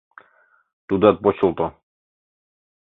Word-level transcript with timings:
Тудат 0.87 1.17
почылто. 1.23 1.67